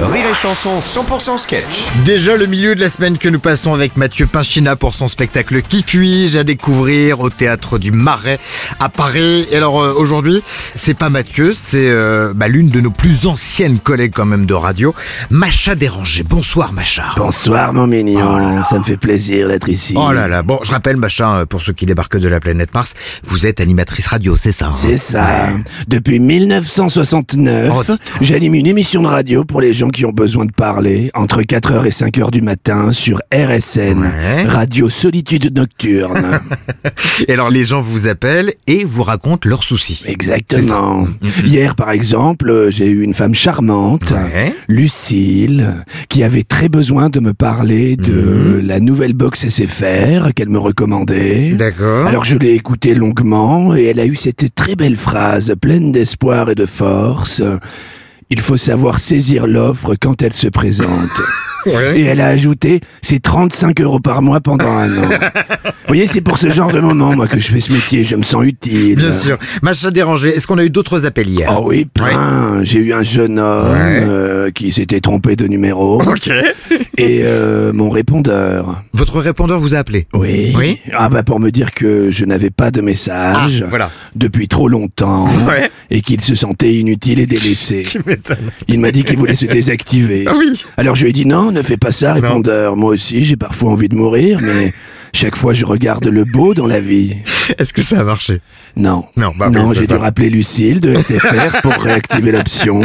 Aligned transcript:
Rire 0.00 0.26
et 0.30 0.34
Chanson 0.34 0.80
100% 0.80 1.38
sketch. 1.38 1.84
Déjà 2.04 2.36
le 2.36 2.46
milieu 2.46 2.74
de 2.74 2.80
la 2.80 2.88
semaine 2.88 3.16
que 3.16 3.28
nous 3.28 3.38
passons 3.38 3.72
avec 3.74 3.96
Mathieu 3.96 4.26
Pinchina 4.26 4.74
pour 4.74 4.92
son 4.94 5.06
spectacle 5.06 5.62
Qui 5.62 5.84
fuis-je 5.86 6.36
à 6.36 6.42
découvrir 6.44 7.20
au 7.20 7.30
théâtre 7.30 7.78
du 7.78 7.92
Marais 7.92 8.40
à 8.80 8.88
Paris. 8.88 9.46
Et 9.52 9.56
alors 9.56 9.80
euh, 9.80 9.94
aujourd'hui, 9.96 10.42
c'est 10.74 10.94
pas 10.98 11.10
Mathieu, 11.10 11.52
c'est 11.54 11.88
euh, 11.88 12.32
bah, 12.34 12.48
l'une 12.48 12.70
de 12.70 12.80
nos 12.80 12.90
plus 12.90 13.26
anciennes 13.26 13.78
collègues 13.78 14.12
quand 14.14 14.24
même 14.24 14.46
de 14.46 14.54
radio, 14.54 14.94
Macha 15.30 15.76
Dérangé. 15.76 16.24
Bonsoir 16.24 16.72
Macha. 16.72 17.04
Bonsoir 17.16 17.72
mon 17.72 17.86
mignon, 17.86 18.64
ça 18.64 18.80
me 18.80 18.84
fait 18.84 18.96
plaisir 18.96 19.46
d'être 19.48 19.68
ici. 19.68 19.94
Oh 19.96 20.12
là 20.12 20.26
là, 20.26 20.42
bon, 20.42 20.58
je 20.64 20.72
rappelle 20.72 20.96
Macha, 20.96 21.34
euh, 21.36 21.46
pour 21.46 21.62
ceux 21.62 21.72
qui 21.72 21.86
débarquent 21.86 22.18
de 22.18 22.28
la 22.28 22.40
planète 22.40 22.74
Mars, 22.74 22.94
vous 23.24 23.46
êtes 23.46 23.60
animatrice 23.60 24.08
radio, 24.08 24.36
c'est 24.36 24.52
ça 24.52 24.66
hein? 24.66 24.72
C'est 24.72 24.96
ça. 24.96 25.22
Ouais. 25.22 25.62
Depuis 25.86 26.18
1969, 26.18 27.72
Oh, 27.72 27.80
dis-donc. 27.82 27.98
j'anime 28.20 28.54
une 28.54 28.66
émission 28.66 29.00
de 29.02 29.06
radio 29.08 29.44
pour 29.44 29.60
les 29.60 29.72
gens 29.72 29.83
qui 29.92 30.04
ont 30.04 30.12
besoin 30.12 30.44
de 30.44 30.52
parler 30.52 31.10
entre 31.14 31.42
4h 31.42 31.84
et 31.86 31.90
5h 31.90 32.30
du 32.30 32.42
matin 32.42 32.92
sur 32.92 33.20
RSN, 33.32 34.02
Ouais. 34.02 34.42
Radio 34.46 34.88
Solitude 34.88 35.54
Nocturne. 35.56 36.40
Et 37.28 37.32
alors 37.32 37.50
les 37.50 37.64
gens 37.64 37.80
vous 37.80 38.08
appellent 38.08 38.54
et 38.66 38.84
vous 38.84 39.02
racontent 39.02 39.48
leurs 39.48 39.64
soucis. 39.64 40.02
Exactement. 40.06 41.06
Hier 41.44 41.74
par 41.74 41.90
exemple, 41.90 42.66
j'ai 42.70 42.86
eu 42.86 43.02
une 43.02 43.14
femme 43.14 43.34
charmante, 43.34 44.12
Ouais. 44.12 44.54
Lucille, 44.68 45.84
qui 46.08 46.22
avait 46.22 46.42
très 46.42 46.68
besoin 46.68 47.08
de 47.10 47.20
me 47.20 47.32
parler 47.34 47.96
de 47.96 48.60
la 48.62 48.80
nouvelle 48.80 49.12
box 49.14 49.48
SFR 49.48 50.32
qu'elle 50.34 50.48
me 50.48 50.58
recommandait. 50.58 51.54
D'accord. 51.54 52.06
Alors 52.06 52.24
je 52.24 52.36
l'ai 52.36 52.52
écoutée 52.52 52.94
longuement 52.94 53.74
et 53.74 53.84
elle 53.84 54.00
a 54.00 54.06
eu 54.06 54.16
cette 54.16 54.54
très 54.54 54.74
belle 54.76 54.96
phrase 54.96 55.54
pleine 55.60 55.92
d'espoir 55.92 56.50
et 56.50 56.54
de 56.54 56.66
force. 56.66 57.42
Il 58.30 58.40
faut 58.40 58.56
savoir 58.56 58.98
saisir 58.98 59.46
l'offre 59.46 59.94
quand 60.00 60.22
elle 60.22 60.32
se 60.32 60.48
présente. 60.48 61.20
Ouais. 61.66 61.98
Et 62.00 62.04
elle 62.04 62.20
a 62.20 62.26
ajouté, 62.28 62.80
c'est 63.02 63.20
35 63.22 63.80
euros 63.80 64.00
par 64.00 64.22
mois 64.22 64.40
pendant 64.40 64.68
un 64.68 64.96
an. 64.98 65.08
Vous 65.08 65.70
voyez, 65.88 66.06
c'est 66.06 66.20
pour 66.20 66.38
ce 66.38 66.48
genre 66.50 66.72
de 66.72 66.80
moment, 66.80 67.14
moi, 67.14 67.26
que 67.26 67.38
je 67.38 67.48
fais 67.52 67.60
ce 67.60 67.72
métier, 67.72 68.04
je 68.04 68.16
me 68.16 68.22
sens 68.22 68.44
utile. 68.44 68.96
Bien 68.96 69.12
sûr. 69.12 69.38
Macha 69.62 69.90
Dérangé, 69.90 70.30
est-ce 70.30 70.46
qu'on 70.46 70.58
a 70.58 70.64
eu 70.64 70.70
d'autres 70.70 71.06
appels 71.06 71.28
hier? 71.28 71.52
Oh 71.56 71.64
oui, 71.68 71.84
plein. 71.84 72.62
J'ai 72.62 72.78
eu 72.80 72.92
un 72.92 73.02
jeune 73.02 73.38
homme 73.38 73.72
Ouais. 73.72 74.02
euh, 74.04 74.50
qui 74.50 74.72
s'était 74.72 75.00
trompé 75.00 75.36
de 75.36 75.46
numéro. 75.46 76.02
Ok. 76.02 76.30
Et 76.98 77.20
euh, 77.24 77.72
mon 77.72 77.90
répondeur. 77.90 78.82
Votre 78.92 79.20
répondeur 79.20 79.58
vous 79.60 79.74
a 79.74 79.78
appelé? 79.78 80.06
Oui. 80.12 80.52
Oui. 80.56 80.78
Ah 80.96 81.08
bah 81.08 81.22
pour 81.22 81.40
me 81.40 81.50
dire 81.50 81.72
que 81.72 82.10
je 82.10 82.24
n'avais 82.24 82.50
pas 82.50 82.70
de 82.70 82.80
message. 82.80 83.62
Ah, 83.64 83.66
voilà. 83.68 83.90
depuis 84.14 84.48
trop 84.48 84.68
longtemps 84.68 85.24
Ouais. 85.48 85.70
et 85.90 86.00
qu'il 86.00 86.20
se 86.20 86.34
sentait 86.34 86.74
inutile 86.74 87.20
et 87.20 87.26
délaissé. 87.26 87.82
Tu 87.94 88.00
m'étonnes. 88.06 88.50
Il 88.68 88.80
m'a 88.80 88.90
dit 88.90 89.04
qu'il 89.04 89.16
voulait 89.16 89.34
se 89.34 89.46
désactiver. 89.46 90.24
Ah 90.28 90.32
oui. 90.38 90.64
Alors 90.76 90.94
je 90.94 91.02
lui 91.04 91.10
ai 91.10 91.12
dit 91.12 91.26
non, 91.26 91.50
ne 91.54 91.62
fais 91.62 91.76
pas 91.76 91.92
ça, 91.92 92.12
répondeur. 92.12 92.76
Moi 92.76 92.90
aussi, 92.90 93.24
j'ai 93.24 93.36
parfois 93.36 93.70
envie 93.70 93.88
de 93.88 93.96
mourir, 93.96 94.40
mais 94.42 94.74
chaque 95.12 95.36
fois 95.36 95.52
je 95.52 95.64
regarde 95.64 96.06
le 96.06 96.24
beau 96.24 96.54
dans 96.54 96.66
la 96.66 96.80
vie. 96.80 97.16
Est-ce 97.58 97.72
que 97.72 97.82
ça 97.82 98.00
a 98.00 98.04
marché? 98.04 98.40
Non. 98.76 99.04
Non, 99.16 99.32
bah 99.36 99.50
non, 99.50 99.72
j'ai 99.72 99.86
dû 99.86 99.94
rappeler 99.94 100.30
Lucille 100.30 100.80
de 100.80 100.94
SFR 100.94 101.60
pour 101.62 101.72
réactiver 101.82 102.32
l'option. 102.32 102.80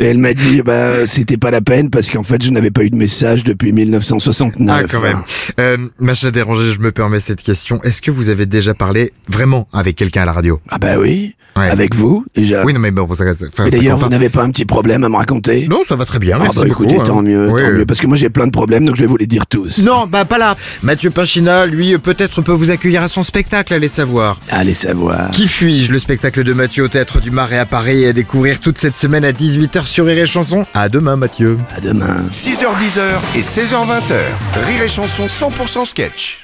Et 0.00 0.04
elle 0.04 0.18
m'a 0.18 0.34
dit, 0.34 0.62
bah, 0.62 1.06
c'était 1.06 1.36
pas 1.36 1.50
la 1.50 1.60
peine 1.60 1.90
parce 1.90 2.10
qu'en 2.10 2.22
fait, 2.22 2.42
je 2.42 2.50
n'avais 2.50 2.70
pas 2.70 2.84
eu 2.84 2.90
de 2.90 2.96
message 2.96 3.44
depuis 3.44 3.72
1969. 3.72 4.82
Ah, 4.84 4.88
quand 4.90 5.00
même. 5.00 5.22
Euh, 5.60 5.76
Macha 5.98 6.30
Dérangé, 6.30 6.72
je 6.72 6.80
me 6.80 6.92
permets 6.92 7.20
cette 7.20 7.42
question. 7.42 7.82
Est-ce 7.82 8.02
que 8.02 8.10
vous 8.10 8.28
avez 8.28 8.46
déjà 8.46 8.74
parlé 8.74 9.12
vraiment 9.28 9.68
avec 9.72 9.96
quelqu'un 9.96 10.22
à 10.22 10.26
la 10.26 10.32
radio? 10.32 10.60
Ah 10.68 10.78
bah 10.78 10.98
oui. 10.98 11.34
Ouais. 11.56 11.70
Avec 11.70 11.94
vous, 11.94 12.24
déjà. 12.34 12.64
Oui, 12.64 12.74
non, 12.74 12.80
mais 12.80 12.90
bon, 12.90 13.06
ça, 13.14 13.32
ça, 13.32 13.68
d'ailleurs, 13.68 13.96
vous 13.96 14.08
n'avez 14.08 14.28
pas 14.28 14.42
un 14.42 14.50
petit 14.50 14.64
problème 14.64 15.04
à 15.04 15.08
me 15.08 15.14
raconter? 15.16 15.68
Non, 15.68 15.82
ça 15.84 15.94
va 15.94 16.04
très 16.04 16.18
bien. 16.18 16.36
Ah 16.40 16.42
merci 16.42 16.58
bah 16.58 16.66
beaucoup, 16.66 16.82
écoutez, 16.82 17.00
hein. 17.00 17.04
tant 17.04 17.22
mieux, 17.22 17.48
Oui, 17.48 17.62
tant 17.62 17.70
mieux, 17.70 17.86
parce 17.86 18.00
que 18.00 18.08
moi 18.08 18.16
j'ai 18.16 18.28
plein 18.28 18.46
de 18.46 18.50
problèmes, 18.50 18.84
donc 18.84 18.96
je 18.96 19.02
vais 19.02 19.06
vous 19.06 19.16
les 19.16 19.28
dire 19.28 19.46
tous. 19.46 19.84
Non, 19.84 20.08
bah 20.08 20.24
pas 20.24 20.38
là. 20.38 20.56
Mathieu 20.82 21.10
Pinchina, 21.10 21.66
lui, 21.66 21.96
peut-être 21.98 22.42
peut 22.42 22.52
vous 22.52 22.72
accueillir 22.72 23.04
à 23.04 23.08
son 23.08 23.22
spectacle, 23.22 23.72
allez 23.74 23.88
savoir. 23.88 24.38
Allez 24.50 24.74
savoir. 24.74 25.30
Qui 25.30 25.48
fuis-je 25.48 25.92
Le 25.92 25.98
spectacle 25.98 26.44
de 26.44 26.52
Mathieu 26.52 26.84
au 26.84 26.88
Théâtre 26.88 27.20
du 27.20 27.30
Marais 27.30 27.58
à 27.58 27.66
Paris 27.66 28.02
et 28.04 28.08
à 28.08 28.12
découvrir 28.12 28.60
toute 28.60 28.78
cette 28.78 28.96
semaine 28.96 29.24
à 29.24 29.32
18h 29.32 29.86
sur 29.86 30.06
Rire 30.06 30.18
et 30.18 30.26
Chanson? 30.26 30.64
À 30.74 30.88
demain, 30.88 31.16
Mathieu. 31.16 31.58
À 31.76 31.80
demain. 31.80 32.16
6h10 32.30 33.00
et 33.36 33.40
16h20. 33.40 34.02
Rire 34.66 34.82
et 34.82 34.88
Chanson 34.88 35.26
100% 35.26 35.86
sketch. 35.86 36.43